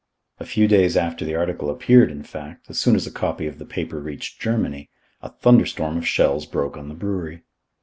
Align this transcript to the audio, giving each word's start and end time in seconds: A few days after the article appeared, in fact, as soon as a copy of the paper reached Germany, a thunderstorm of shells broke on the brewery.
A 0.39 0.45
few 0.47 0.67
days 0.67 0.97
after 0.97 1.23
the 1.23 1.35
article 1.35 1.69
appeared, 1.69 2.09
in 2.09 2.23
fact, 2.23 2.71
as 2.71 2.79
soon 2.79 2.95
as 2.95 3.05
a 3.05 3.11
copy 3.11 3.45
of 3.45 3.59
the 3.59 3.67
paper 3.67 3.99
reached 3.99 4.41
Germany, 4.41 4.89
a 5.21 5.29
thunderstorm 5.29 5.95
of 5.95 6.07
shells 6.07 6.47
broke 6.47 6.75
on 6.75 6.89
the 6.89 6.95
brewery. 6.95 7.43